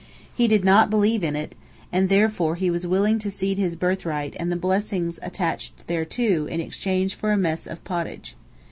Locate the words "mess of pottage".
7.37-8.35